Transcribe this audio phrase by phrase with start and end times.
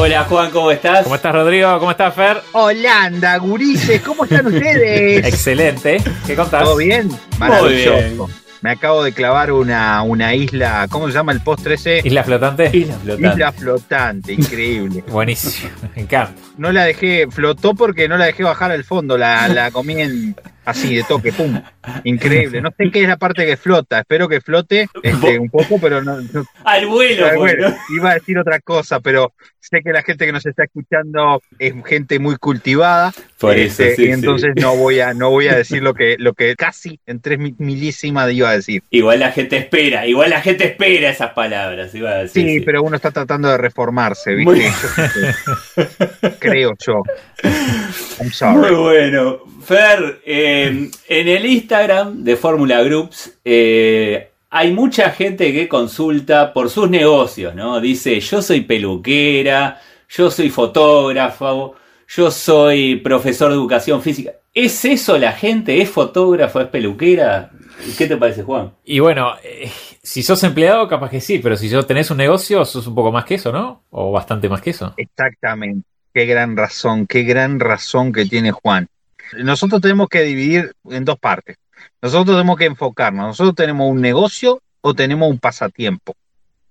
[0.00, 1.02] Hola Juan, ¿cómo estás?
[1.02, 1.76] ¿Cómo estás Rodrigo?
[1.80, 2.40] ¿Cómo estás Fer?
[2.52, 5.26] Holanda, gurises, ¿cómo están ustedes?
[5.26, 6.00] Excelente.
[6.24, 6.62] ¿Qué contás?
[6.62, 7.10] ¿Todo bien?
[7.36, 8.30] Maravilloso.
[8.60, 12.00] Me acabo de clavar una, una isla, ¿cómo se llama el postre ese?
[12.04, 12.70] ¿Isla flotante?
[12.72, 13.28] Isla flotante.
[13.28, 15.02] Isla flotante, increíble.
[15.10, 16.40] Buenísimo, me encanta.
[16.56, 20.36] No la dejé, flotó porque no la dejé bajar al fondo, la, la comí en,
[20.68, 21.60] así de toque, pum.
[22.04, 22.60] Increíble.
[22.60, 24.00] No sé qué es la parte que flota.
[24.00, 26.18] Espero que flote este, un poco, pero no.
[26.64, 30.44] Al vuelo, bueno, Iba a decir otra cosa, pero sé que la gente que nos
[30.44, 33.12] está escuchando es gente muy cultivada.
[33.38, 36.34] Por eso, este, y entonces no voy a no voy a decir lo que lo
[36.34, 38.82] que casi en tres milísimas iba a decir.
[38.90, 42.46] Igual la gente espera, igual la gente espera esas palabras, iba a decir.
[42.46, 44.70] Sí, pero uno está tratando de reformarse, ¿viste?
[46.40, 47.02] Creo yo.
[48.52, 49.38] Muy bueno.
[49.68, 56.70] Fer, eh, en el Instagram de Fórmula Groups eh, hay mucha gente que consulta por
[56.70, 57.80] sus negocios, ¿no?
[57.80, 61.74] Dice, yo soy peluquera, yo soy fotógrafo,
[62.08, 64.32] yo soy profesor de educación física.
[64.54, 65.80] ¿Es eso la gente?
[65.80, 66.60] ¿Es fotógrafo?
[66.60, 67.50] ¿Es peluquera?
[67.96, 68.72] ¿Qué te parece, Juan?
[68.84, 69.70] Y bueno, eh,
[70.02, 73.12] si sos empleado, capaz que sí, pero si yo tenés un negocio, sos un poco
[73.12, 73.84] más que eso, ¿no?
[73.90, 74.94] O bastante más que eso.
[74.96, 75.86] Exactamente.
[76.12, 78.88] Qué gran razón, qué gran razón que tiene Juan.
[79.36, 81.56] Nosotros tenemos que dividir en dos partes.
[82.02, 83.26] Nosotros tenemos que enfocarnos.
[83.26, 86.14] Nosotros tenemos un negocio o tenemos un pasatiempo.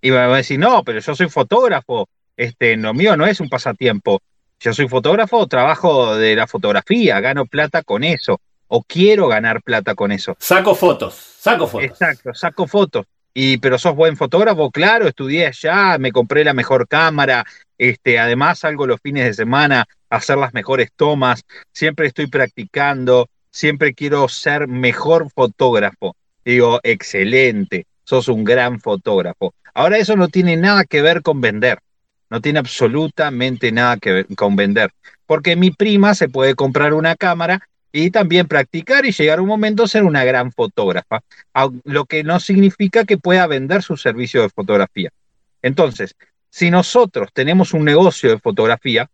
[0.00, 2.08] Y va a decir, no, pero yo soy fotógrafo.
[2.36, 4.20] Este, lo mío no es un pasatiempo.
[4.60, 8.40] Yo soy fotógrafo, trabajo de la fotografía, gano plata con eso.
[8.68, 10.36] O quiero ganar plata con eso.
[10.38, 11.86] Saco fotos, saco fotos.
[11.86, 13.06] Exacto, saco fotos.
[13.32, 17.44] Y, pero sos buen fotógrafo, claro, estudié allá, me compré la mejor cámara,
[17.76, 23.94] este, además salgo los fines de semana hacer las mejores tomas, siempre estoy practicando, siempre
[23.94, 26.16] quiero ser mejor fotógrafo.
[26.44, 29.54] Digo, excelente, sos un gran fotógrafo.
[29.74, 31.78] Ahora eso no tiene nada que ver con vender,
[32.30, 34.90] no tiene absolutamente nada que ver con vender,
[35.26, 39.82] porque mi prima se puede comprar una cámara y también practicar y llegar un momento
[39.82, 41.20] a ser una gran fotógrafa,
[41.84, 45.10] lo que no significa que pueda vender su servicio de fotografía.
[45.62, 46.14] Entonces,
[46.50, 49.08] si nosotros tenemos un negocio de fotografía,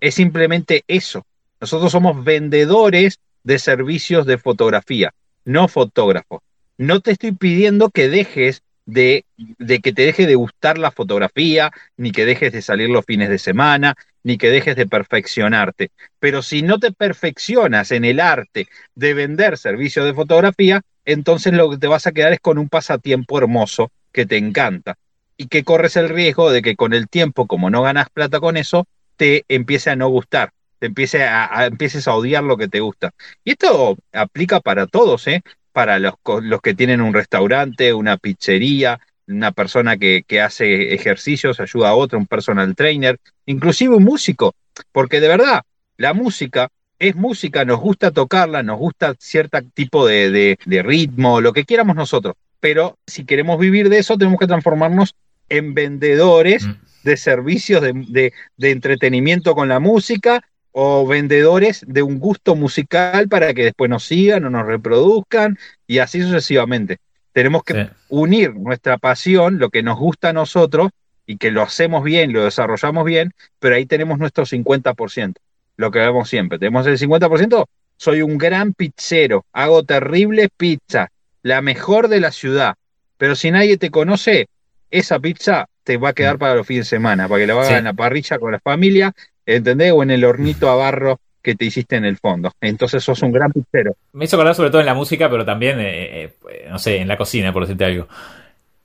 [0.00, 1.26] es simplemente eso.
[1.60, 5.12] Nosotros somos vendedores de servicios de fotografía,
[5.44, 6.40] no fotógrafos.
[6.76, 11.70] No te estoy pidiendo que dejes de, de, que te deje de gustar la fotografía,
[11.96, 15.90] ni que dejes de salir los fines de semana, ni que dejes de perfeccionarte.
[16.18, 21.70] Pero si no te perfeccionas en el arte de vender servicios de fotografía, entonces lo
[21.70, 24.96] que te vas a quedar es con un pasatiempo hermoso que te encanta
[25.36, 28.56] y que corres el riesgo de que con el tiempo, como no ganas plata con
[28.56, 28.86] eso,
[29.18, 33.10] te empiece a no gustar, te empiece a, empieces a odiar lo que te gusta.
[33.44, 35.42] Y esto aplica para todos, ¿eh?
[35.72, 41.60] para los, los que tienen un restaurante, una pizzería, una persona que, que, hace ejercicios,
[41.60, 44.54] ayuda a otro, un personal trainer, inclusive un músico,
[44.92, 45.62] porque de verdad,
[45.98, 46.68] la música
[46.98, 51.96] es música, nos gusta tocarla, nos gusta cierto tipo de, de, ritmo, lo que quieramos
[51.96, 55.14] nosotros, pero si queremos vivir de eso, tenemos que transformarnos
[55.48, 56.87] en vendedores mm.
[57.02, 60.42] De servicios de, de entretenimiento con la música
[60.72, 65.98] o vendedores de un gusto musical para que después nos sigan o nos reproduzcan y
[65.98, 66.98] así sucesivamente.
[67.32, 70.90] Tenemos que unir nuestra pasión, lo que nos gusta a nosotros,
[71.28, 75.34] y que lo hacemos bien, lo desarrollamos bien, pero ahí tenemos nuestro 50%,
[75.76, 76.58] lo que vemos siempre.
[76.58, 77.66] Tenemos el 50%,
[77.98, 81.10] soy un gran pizzero, hago terrible pizza,
[81.42, 82.76] la mejor de la ciudad,
[83.18, 84.48] pero si nadie te conoce,
[84.90, 86.38] esa pizza te va a quedar mm.
[86.38, 89.14] para los fines de semana, para que la hagas en la parrilla con la familia,
[89.46, 89.90] ¿entendés?
[89.92, 92.52] O en el hornito a barro que te hiciste en el fondo.
[92.60, 93.96] Entonces sos un gran pizzero.
[94.12, 97.08] Me hizo acordar sobre todo en la música, pero también, eh, eh, no sé, en
[97.08, 98.06] la cocina, por decirte algo.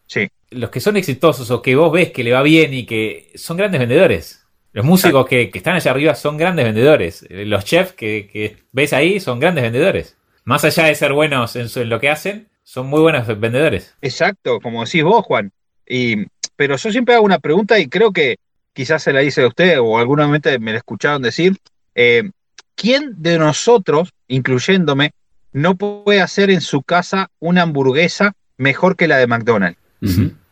[0.05, 0.29] Sí.
[0.51, 3.57] Los que son exitosos o que vos ves que le va bien y que son
[3.57, 4.45] grandes vendedores.
[4.71, 7.27] Los músicos que, están allá arriba son grandes vendedores.
[7.29, 10.15] Los chefs que, ves ahí son grandes vendedores.
[10.45, 13.94] Más allá de ser buenos en, en, lo que hacen, son muy buenos vendedores.
[14.01, 15.51] Exacto, como decís vos, Juan.
[15.85, 18.38] Y, pero yo siempre hago una pregunta y creo que
[18.73, 21.57] quizás se la hice a usted o alguna vez me la escucharon decir.
[21.95, 22.31] Eh,
[22.75, 25.13] ¿quién de nosotros, incluyéndome,
[25.51, 29.79] no puede hacer en su casa una hamburguesa mejor que la de McDonald's?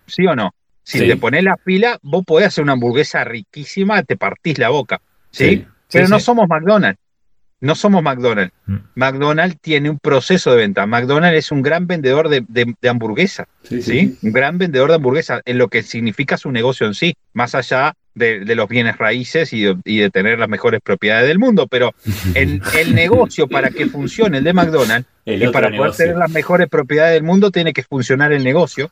[0.07, 0.53] ¿Sí o no?
[0.83, 5.01] Si te pones la fila, vos podés hacer una hamburguesa riquísima, te partís la boca.
[5.29, 5.65] ¿sí?
[5.91, 6.99] Pero no somos McDonald's.
[7.61, 8.53] No somos McDonald's.
[8.65, 8.75] Mm.
[8.95, 10.87] McDonald's tiene un proceso de venta.
[10.87, 13.47] McDonald's es un gran vendedor de, de, hamburguesa.
[13.63, 17.53] Sí, Un gran vendedor de hamburguesa en lo que significa su negocio en sí, más
[17.53, 21.67] allá de, los bienes raíces y de, tener las mejores propiedades del mundo.
[21.67, 21.93] Pero
[22.33, 26.67] el, el negocio para que funcione el de McDonald's y para poder tener las mejores
[26.67, 28.89] propiedades del mundo tiene que funcionar el negocio.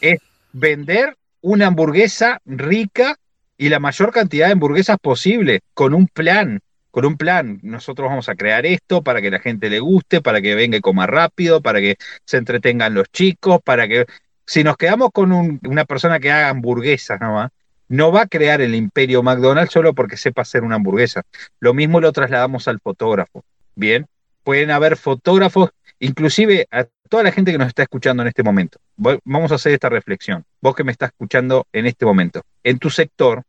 [0.00, 0.20] Es
[0.52, 3.16] vender una hamburguesa rica
[3.58, 6.60] y la mayor cantidad de hamburguesas posible con un plan
[6.96, 7.60] con un plan.
[7.62, 10.80] Nosotros vamos a crear esto para que la gente le guste, para que venga y
[10.80, 14.06] coma rápido, para que se entretengan los chicos, para que...
[14.46, 17.50] Si nos quedamos con una persona que haga hamburguesas nomás,
[17.88, 21.24] no va a crear el imperio McDonald's solo porque sepa hacer una hamburguesa.
[21.60, 23.44] Lo mismo lo trasladamos al fotógrafo.
[23.74, 24.06] Bien,
[24.42, 28.78] pueden haber fotógrafos, inclusive a toda la gente que nos está escuchando en este momento.
[28.96, 30.46] Vamos a hacer esta reflexión.
[30.62, 32.40] Vos que me estás escuchando en este momento.
[32.64, 33.42] En tu sector,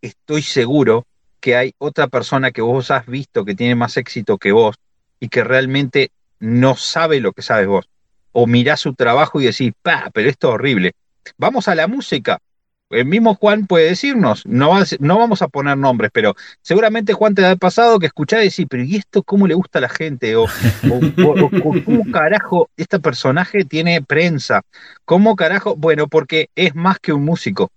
[0.00, 1.04] estoy seguro
[1.42, 4.76] que hay otra persona que vos has visto que tiene más éxito que vos
[5.20, 7.88] y que realmente no sabe lo que sabes vos.
[8.30, 10.92] O mirás su trabajo y decís, pa, pero esto es horrible.
[11.36, 12.38] Vamos a la música.
[12.90, 17.44] El mismo Juan puede decirnos, no, no vamos a poner nombres, pero seguramente Juan te
[17.44, 20.36] ha pasado que escuchás y decís, pero ¿y esto cómo le gusta a la gente?
[20.36, 20.46] O,
[21.84, 24.62] ¿cómo carajo este personaje tiene prensa?
[25.04, 25.74] ¿Cómo carajo?
[25.74, 27.70] Bueno, porque es más que un músico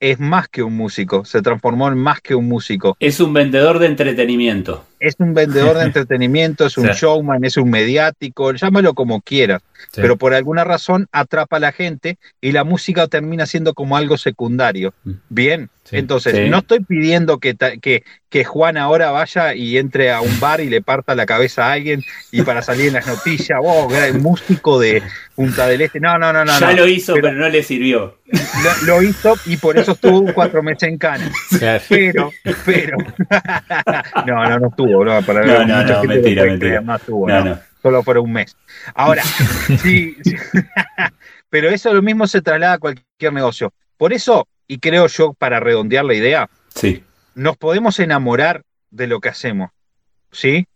[0.00, 2.96] es más que un músico, se transformó en más que un músico.
[3.00, 4.84] Es un vendedor de entretenimiento.
[4.98, 9.62] Es un vendedor de entretenimiento, es un showman, es un mediático, llámalo como quieras,
[9.94, 14.16] pero por alguna razón atrapa a la gente y la música termina siendo como algo
[14.16, 14.94] secundario.
[15.04, 15.12] Mm.
[15.28, 20.40] Bien, entonces no estoy pidiendo que, que, que Juan ahora vaya y entre a un
[20.40, 22.02] bar y le parta la cabeza a alguien
[22.32, 23.88] y para salir en las noticias, oh,
[24.20, 25.02] músico de
[25.36, 26.00] Punta del Este.
[26.00, 26.58] No, no, no, no.
[26.58, 28.18] Ya lo hizo, pero, no le sirvió.
[28.86, 31.30] Lo, hizo y por eso estuvo cuatro meses en Cana.
[31.90, 32.32] Pero,
[32.64, 32.96] pero.
[34.26, 34.85] no, no, no estuvo.
[34.88, 36.80] No, para no, no, no mentira, mentira.
[36.80, 37.58] Más no, no.
[37.82, 38.56] Solo fuera un mes.
[38.94, 39.22] Ahora,
[39.82, 40.36] sí, sí.
[41.50, 43.72] pero eso lo mismo se traslada a cualquier negocio.
[43.96, 47.02] Por eso, y creo yo, para redondear la idea, sí
[47.36, 49.70] nos podemos enamorar de lo que hacemos,
[50.32, 50.66] ¿sí?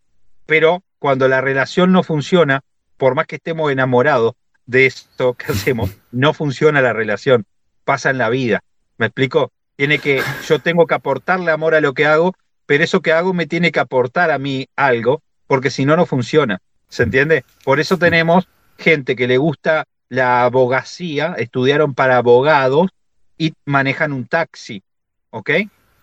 [0.46, 2.60] Pero cuando la relación no funciona,
[2.98, 4.34] por más que estemos enamorados
[4.66, 7.46] de esto que hacemos, no funciona la relación,
[7.84, 8.62] pasa en la vida.
[8.98, 9.52] ¿Me explico?
[9.76, 12.34] Tiene que, yo tengo que aportarle amor a lo que hago,
[12.70, 16.06] pero eso que hago me tiene que aportar a mí algo, porque si no, no
[16.06, 16.60] funciona.
[16.88, 17.44] ¿Se entiende?
[17.64, 18.46] Por eso tenemos
[18.78, 22.90] gente que le gusta la abogacía, estudiaron para abogados
[23.36, 24.84] y manejan un taxi,
[25.30, 25.50] ¿ok?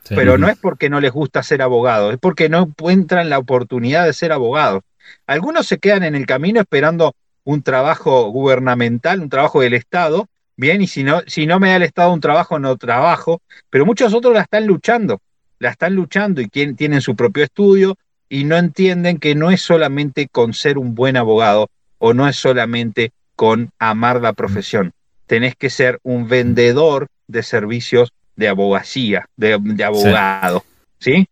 [0.10, 4.04] Pero no es porque no les gusta ser abogados, es porque no encuentran la oportunidad
[4.04, 4.84] de ser abogados.
[5.26, 7.16] Algunos se quedan en el camino esperando
[7.46, 10.28] un trabajo gubernamental, un trabajo del Estado,
[10.58, 13.86] bien, y si no, si no me da el Estado un trabajo, no trabajo, pero
[13.86, 15.22] muchos otros la están luchando,
[15.60, 17.98] la están luchando y tienen su propio estudio
[18.30, 22.36] y no entienden que no es solamente con ser un buen abogado o no es
[22.36, 24.94] solamente con amar la profesión.
[25.26, 30.64] Tenés que ser un vendedor de servicios de abogacía, de, abogado.
[31.00, 31.28] ¿sí?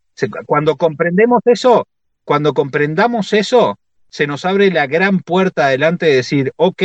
[0.46, 1.88] Cuando comprendemos eso,
[2.24, 3.78] cuando comprendamos eso,
[4.10, 6.82] se nos abre la gran puerta adelante de decir, ok,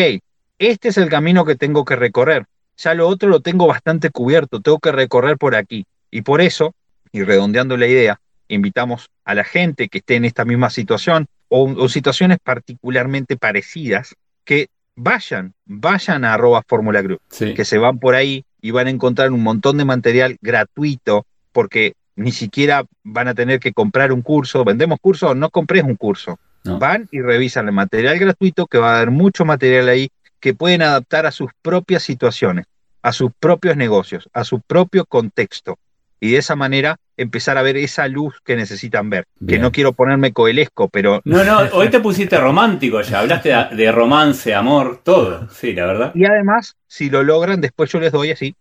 [0.59, 2.47] este es el camino que tengo que recorrer.
[2.77, 5.87] Ya lo otro lo tengo bastante cubierto, tengo que recorrer por aquí.
[6.11, 6.75] Y por eso,
[7.13, 11.89] y redondeando la idea, invitamos a la gente que esté en esta misma situación o,
[11.89, 17.21] situaciones particularmente parecidas, que vayan, vayan a arroba Fórmula Group,
[17.57, 21.95] que se van por ahí, y van a encontrar un montón de material gratuito porque
[22.17, 24.65] ni siquiera van a tener que comprar un curso.
[24.65, 26.39] Vendemos cursos, no compres un curso.
[26.63, 30.83] Van y revisan el material gratuito que va a haber mucho material ahí que pueden
[30.83, 32.67] adaptar a sus propias situaciones,
[33.03, 35.79] a sus propios negocios, a su propio contexto.
[36.21, 39.25] Y de esa manera empezar a ver esa luz que necesitan ver.
[39.47, 41.21] Que no quiero ponerme coelesco, pero...
[41.25, 46.13] No, no, hoy te pusiste romántico ya, hablaste de romance, amor, todo, sí, la verdad.
[46.15, 48.55] Y además, si lo logran, después yo les doy así,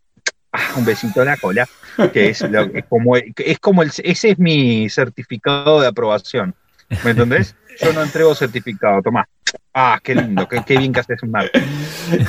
[0.54, 1.68] ah, un besito en la cola,
[2.14, 6.56] que es, lo, como, es como el, ese es mi certificado de aprobación.
[7.04, 7.56] ¿Me entendés?
[7.82, 9.26] Yo no entrego certificado, tomá.
[9.74, 11.58] Ah, qué lindo, qué, bien que haces un marco.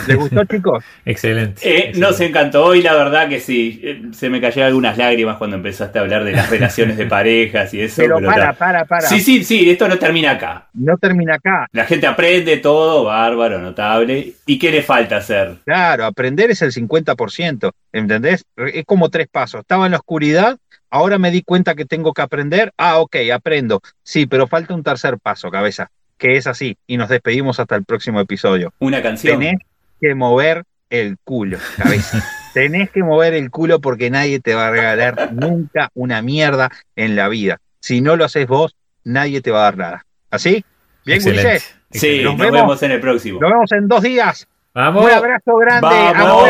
[0.07, 0.85] ¿Les gustó, chicos?
[1.05, 5.37] Excelente, eh, Nos encantó y la verdad que sí, eh, se me cayeron algunas lágrimas
[5.37, 8.03] cuando empezaste a hablar de las relaciones de parejas y eso.
[8.03, 9.03] Pero, para, para, para.
[9.03, 10.69] Sí, sí, sí, esto no termina acá.
[10.75, 11.67] No termina acá.
[11.73, 14.35] La gente aprende todo, bárbaro, notable.
[14.47, 15.57] ¿Y qué le falta hacer?
[15.65, 18.45] Claro, aprender es el 50%, ¿entendés?
[18.57, 19.63] Es como tres pasos.
[19.63, 20.59] Estaba en la oscuridad,
[20.91, 22.73] ahora me di cuenta que tengo que aprender.
[22.77, 23.81] Ah, ok, aprendo.
[24.03, 26.77] Sí, pero falta un tercer paso, cabeza que es así.
[26.87, 28.73] Y nos despedimos hasta el próximo episodio.
[28.79, 29.41] Una canción.
[29.41, 29.61] Tenés
[30.01, 32.23] que mover el culo, cabeza.
[32.55, 37.17] Tenés que mover el culo porque nadie te va a regalar nunca una mierda en
[37.17, 37.59] la vida.
[37.81, 40.07] Si no lo haces vos, nadie te va a dar nada.
[40.31, 40.65] ¿Así?
[41.05, 41.75] ¿Bien, Ulises?
[41.91, 43.41] Sí, nos, vemos, en el próximo.
[43.41, 44.47] Nos vemos en dos días.
[44.73, 45.05] Vamos.
[45.05, 45.89] Un abrazo grande.
[45.89, 46.49] Vamos,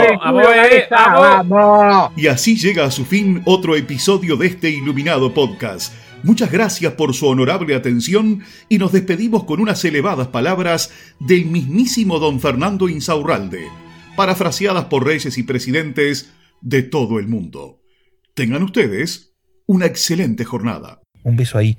[0.90, 2.12] vamos, vamos.
[2.16, 5.94] Y así llega a su fin otro episodio de este iluminado podcast.
[6.22, 12.18] Muchas gracias por su honorable atención y nos despedimos con unas elevadas palabras del mismísimo
[12.18, 13.68] don Fernando Insaurralde,
[14.16, 17.80] parafraseadas por reyes y presidentes de todo el mundo.
[18.34, 19.34] Tengan ustedes
[19.66, 21.00] una excelente jornada.
[21.22, 21.78] Un beso ahí.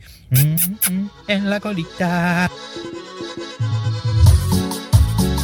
[1.27, 2.49] En la colita.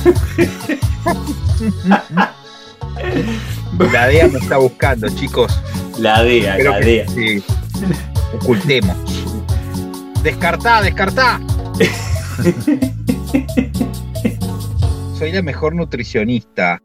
[3.92, 5.62] La DEA me está buscando, chicos.
[6.00, 7.08] La DEA, la DEA.
[7.08, 7.44] Sí.
[8.34, 8.98] Ocultemos.
[10.24, 11.40] Descartá, descartá.
[15.18, 16.82] Soy la mejor nutricionista.